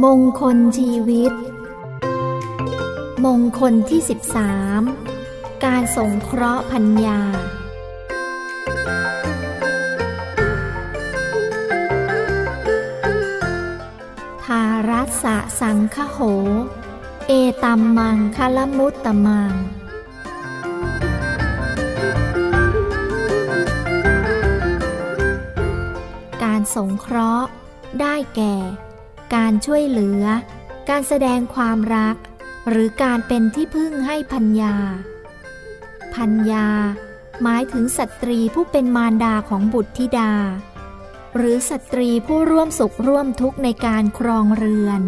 [0.00, 1.32] มงคลชีวิต
[3.24, 4.00] มงคลที่
[4.82, 7.20] 13 การสงเคราะห์พัญญา
[14.44, 16.18] ทารัสะสังคโห
[17.28, 19.52] เอตัมมังคลมุตตมัง
[26.42, 27.48] การสงเคราะห์
[28.00, 28.56] ได้แก่
[29.34, 30.22] การช่วยเหลือ
[30.88, 32.16] การแสดงความรัก
[32.68, 34.74] หรือการเป็นที่พึ่งให้พัญญา
[36.14, 36.66] พัญญา
[37.42, 40.32] หมายถึงสตรีผู้เป็นมารดาของบุตรธิดา
[41.36, 45.02] หรือสตรีผู้ร่วมสุขร่วมทุกข์ในการครองเรือน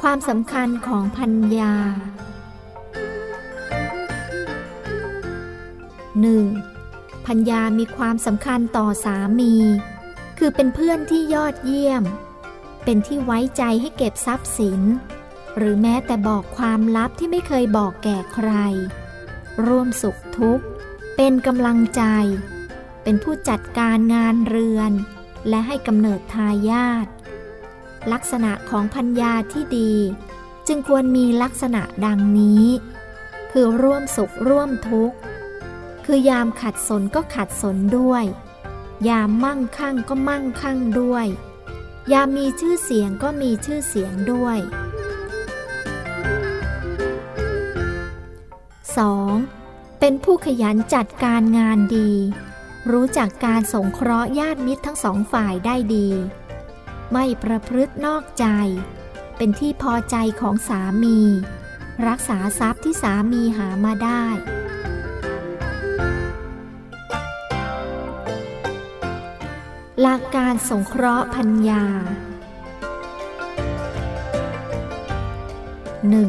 [0.00, 1.74] ความสำคัญของพัญญา
[6.20, 6.79] 1.
[7.30, 9.54] พัญญามีความสำคัญต่อสามี
[10.38, 12.02] คือเป็นเพื่อนที่ยอดเยี่ยม
[12.84, 14.80] เป็นที่ไว้ใจให้เก็บทรัพย์สิน
[15.56, 18.50] หรือแม้แต่บอกความลับที่ไม่เคยบอกแก่ใคร
[19.66, 20.64] ร่วมสุขทุกข์
[21.16, 22.02] เป็นกำลังใจ
[23.02, 24.92] เป็นผู้จัดการงานเรือน
[25.48, 27.06] และให้กำเนิดทายาท
[28.12, 29.94] ลักษณะของพัญญาที่ดี
[30.66, 32.64] จึงควรมีลักษณะดังนี้
[33.52, 35.16] คือร่วมสุขร่วมทุกข์
[36.04, 38.24] คือยามขัดสนก็ขัดสนด้วย
[39.08, 41.26] ยามมั่งคั่งก็มั่งคั่งด้วย
[42.12, 44.58] ยามมีชื่อเสียงก็มีชื่อเสียงด้วย
[49.28, 50.00] 2.
[50.00, 52.12] เป็นผู้ขยันจัดการงานดี
[52.92, 56.08] รู้จักการสงเคราะห์ญาติมิตรทั้งสองฝ่ายได้ดี
[57.12, 58.46] ไม่ประพฤตินอกใจ
[59.36, 61.20] เป็นที่พอใจของสามี
[62.08, 64.24] รักษาทรัพย์ที่สามีหามาได้
[70.04, 71.84] หลักการสงเคราะห์พัญญา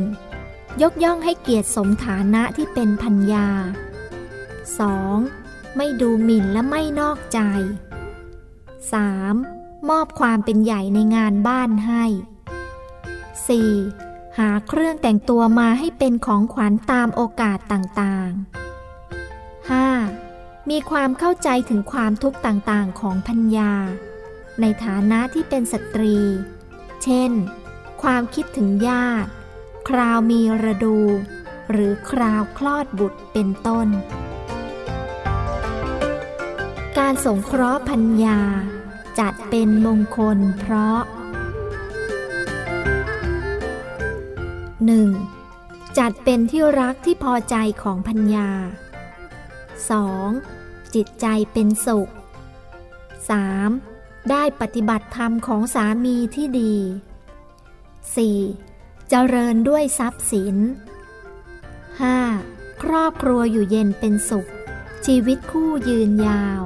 [0.00, 0.82] 1.
[0.82, 3.48] ยกย่องให้เกียรติสมฐานะที่เป็นพัญญา
[4.98, 5.76] 2.
[5.76, 7.40] ไม่ดูหมิ่นและไม่นอกใจ
[9.06, 9.88] 3.
[9.88, 12.04] มอบความเป็นใหญ่ในงานบ้านให้
[13.60, 14.38] 4.
[14.38, 18.69] หาเครื่องแต่งตัวมาให้เป็นของขวัญตามโอกาสต่างๆ
[20.68, 23.72] มีความเข้าใจถึงความทุกข์ต่างๆของพัญญา
[24.60, 26.16] ในฐานะที่เป็นสตรี
[27.02, 27.30] เช่น
[28.02, 29.30] ความคิดถึงญาติ
[29.88, 30.98] คราวมีระดู
[31.70, 33.88] หรือคราวคลอดบุตรเป็นต้น
[36.98, 38.40] การสงเคราะห์พัญญา
[39.20, 41.00] จัดเป็นมงคลเพราะ
[45.08, 45.98] 1.
[45.98, 48.48] จัดเป็นที่รักที่พอใจของพัญญา
[49.80, 50.94] 2.
[50.94, 52.10] จิตใจเป็นสุข
[53.58, 54.30] 3.
[54.30, 56.74] ได้ปฏิบัติธรรมของสามีที่ดี
[58.32, 59.08] 4.
[59.10, 60.56] เจริญด้วยทรัพย์สิน
[62.08, 62.82] 5.
[62.82, 64.48] ครอบครัวอยู่เย็นเป็นสุข
[65.06, 66.62] ชีวิตคู่ยืนยาว